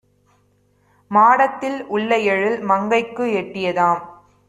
[1.11, 4.01] மாடத்தில் உள்ளஎழில் மங்கைக்கும் எட்டியதாம்.